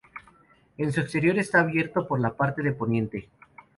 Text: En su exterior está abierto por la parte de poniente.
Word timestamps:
En 0.79 0.91
su 0.91 0.99
exterior 0.99 1.37
está 1.37 1.59
abierto 1.59 2.07
por 2.07 2.19
la 2.19 2.33
parte 2.35 2.63
de 2.63 2.71
poniente. 2.71 3.29